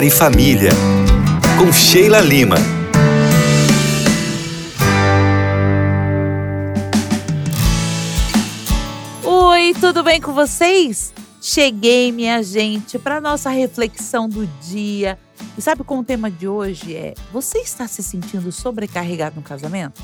[0.00, 0.70] E Família,
[1.58, 2.54] com Sheila Lima.
[9.24, 11.12] Oi, tudo bem com vocês?
[11.40, 15.18] Cheguei, minha gente, para nossa reflexão do dia.
[15.56, 20.00] E sabe como o tema de hoje é: você está se sentindo sobrecarregado no casamento?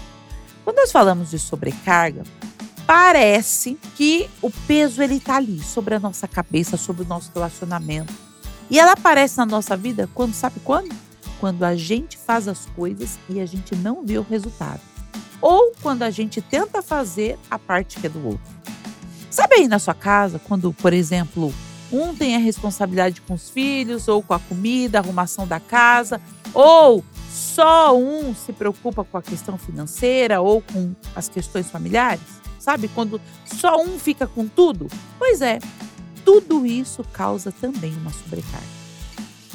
[0.65, 2.25] Quando nós falamos de sobrecarga,
[2.85, 8.34] parece que o peso ele tá ali sobre a nossa cabeça, sobre o nosso relacionamento.
[8.71, 10.95] E ela aparece na nossa vida quando sabe quando?
[11.41, 14.81] Quando a gente faz as coisas e a gente não vê o resultado.
[15.41, 18.55] Ou quando a gente tenta fazer a parte que é do outro.
[19.31, 21.53] Sabe aí na sua casa, quando, por exemplo,
[21.93, 26.21] um tem a responsabilidade com os filhos, ou com a comida, a arrumação da casa,
[26.55, 32.23] ou só um se preocupa com a questão financeira ou com as questões familiares?
[32.59, 32.89] Sabe?
[32.89, 34.89] Quando só um fica com tudo?
[35.19, 35.59] Pois é,
[36.25, 38.67] tudo isso causa também uma sobrecarga.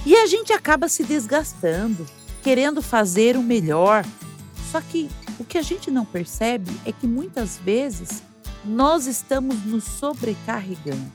[0.06, 2.06] E a gente acaba se desgastando,
[2.42, 4.06] querendo fazer o melhor.
[4.72, 8.24] Só que o que a gente não percebe é que muitas vezes
[8.64, 11.12] nós estamos nos sobrecarregando.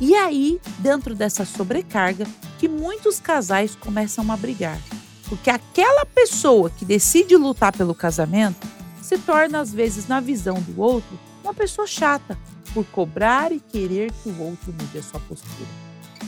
[0.00, 2.26] E aí, dentro dessa sobrecarga,
[2.58, 4.78] que muitos casais começam a brigar.
[5.28, 8.66] Porque aquela pessoa que decide lutar pelo casamento
[9.00, 12.38] se torna, às vezes, na visão do outro, uma pessoa chata,
[12.72, 15.68] por cobrar e querer que o outro mude a sua postura.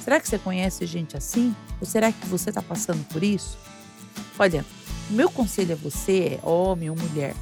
[0.02, 1.54] Será que você conhece gente assim?
[1.80, 3.56] Ou será que você está passando por isso?
[4.38, 4.64] Olha,
[5.10, 7.34] o meu conselho a você, homem ou mulher,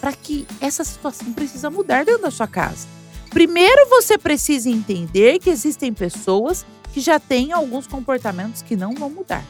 [0.00, 2.86] para que essa situação precisa mudar dentro da sua casa.
[3.30, 9.08] Primeiro, você precisa entender que existem pessoas que já têm alguns comportamentos que não vão
[9.08, 9.44] mudar,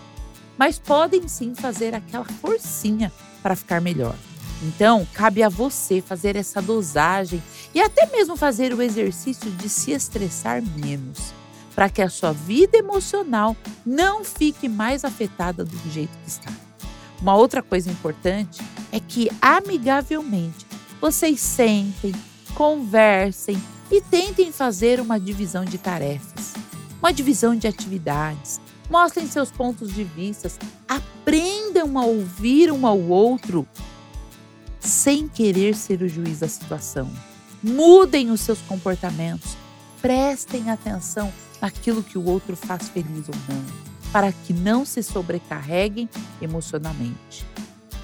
[0.57, 4.15] mas podem sim fazer aquela forcinha para ficar melhor.
[4.63, 7.43] Então, cabe a você fazer essa dosagem
[7.75, 11.33] e até mesmo fazer o exercício de se estressar menos,
[11.75, 16.53] para que a sua vida emocional não fique mais afetada do jeito que está.
[17.21, 20.67] Uma outra coisa importante é que, amigavelmente,
[21.01, 22.13] vocês sentem,
[22.55, 26.53] conversem e tentem fazer uma divisão de tarefas,
[26.99, 28.61] uma divisão de atividades.
[28.91, 30.51] Mostrem seus pontos de vista,
[30.89, 33.67] aprendam a ouvir um ao outro
[34.81, 37.11] sem querer ser o juiz da situação.
[37.63, 39.57] Mudem os seus comportamentos,
[40.01, 43.65] prestem atenção naquilo que o outro faz feliz ou não,
[44.11, 46.09] para que não se sobrecarreguem
[46.41, 47.47] emocionalmente.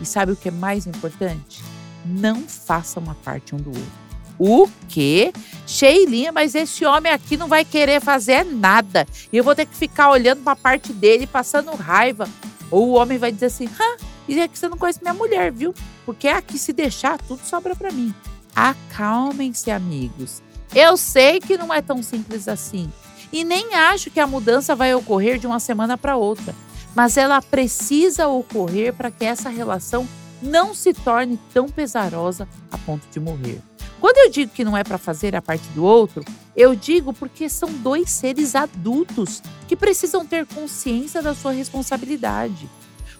[0.00, 1.62] E sabe o que é mais importante?
[2.06, 4.08] Não façam uma parte um do outro.
[4.38, 5.32] O quê?
[5.66, 9.04] Sheilinha, mas esse homem aqui não vai querer fazer nada.
[9.32, 12.28] E eu vou ter que ficar olhando para a parte dele, passando raiva.
[12.70, 13.96] Ou o homem vai dizer assim: Hã,
[14.28, 15.74] e é que você não conhece minha mulher, viu?
[16.06, 18.14] Porque aqui, se deixar, tudo sobra para mim.
[18.58, 20.42] Acalmem-se, amigos.
[20.74, 22.92] Eu sei que não é tão simples assim.
[23.32, 26.52] E nem acho que a mudança vai ocorrer de uma semana para outra.
[26.92, 30.08] Mas ela precisa ocorrer para que essa relação
[30.42, 33.60] não se torne tão pesarosa a ponto de morrer.
[34.00, 36.24] Quando eu digo que não é para fazer a parte do outro,
[36.56, 42.68] eu digo porque são dois seres adultos que precisam ter consciência da sua responsabilidade.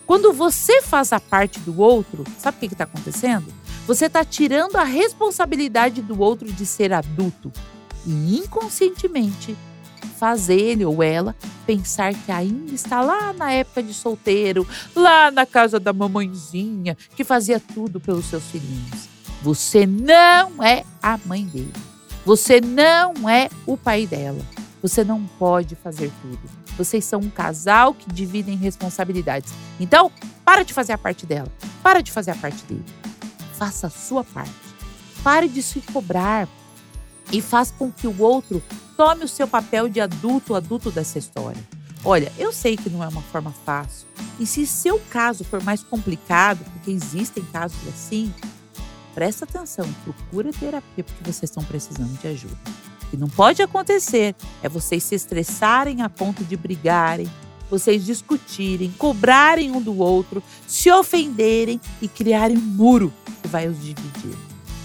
[0.08, 3.52] Quando você faz a parte do outro, sabe o que está acontecendo?
[3.86, 7.52] Você está tirando a responsabilidade do outro de ser adulto
[8.06, 9.54] e inconscientemente
[10.16, 11.36] faz ele ou ela
[11.66, 17.22] pensar que ainda está lá na época de solteiro, lá na casa da mamãezinha, que
[17.22, 19.10] fazia tudo pelos seus filhinhos.
[19.42, 21.74] Você não é a mãe dele.
[22.24, 24.40] Você não é o pai dela.
[24.80, 26.67] Você não pode fazer tudo.
[26.78, 29.52] Vocês são um casal que dividem responsabilidades.
[29.80, 30.12] Então,
[30.44, 31.48] para de fazer a parte dela.
[31.82, 32.84] Para de fazer a parte dele.
[33.54, 34.54] Faça a sua parte.
[35.24, 36.48] Pare de se cobrar
[37.32, 38.62] e faz com que o outro
[38.96, 41.60] tome o seu papel de adulto, adulto dessa história.
[42.04, 44.06] Olha, eu sei que não é uma forma fácil.
[44.38, 48.32] E se seu caso for mais complicado, porque existem casos assim,
[49.14, 54.68] presta atenção, procura terapia porque vocês estão precisando de ajuda que não pode acontecer é
[54.68, 57.28] vocês se estressarem a ponto de brigarem,
[57.70, 63.12] vocês discutirem, cobrarem um do outro, se ofenderem e criarem um muro
[63.42, 64.36] que vai os dividir.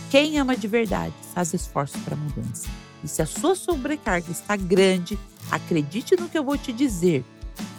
[0.09, 2.67] Quem ama de verdade faz esforço para mudança.
[3.03, 5.17] E se a sua sobrecarga está grande,
[5.51, 7.25] acredite no que eu vou te dizer.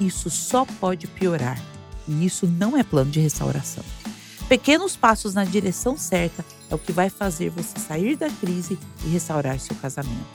[0.00, 1.60] Isso só pode piorar.
[2.06, 3.84] E isso não é plano de restauração.
[4.48, 9.08] Pequenos passos na direção certa é o que vai fazer você sair da crise e
[9.08, 10.26] restaurar seu casamento.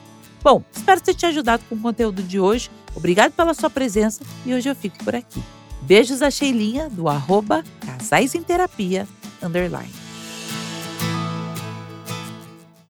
[0.42, 2.72] Bom, espero ter te ajudado com o conteúdo de hoje.
[2.96, 5.44] Obrigado pela sua presença e hoje eu fico por aqui.
[5.82, 9.08] Beijos da Sheilinha do arroba Casais em Terapia,
[9.42, 9.99] underline.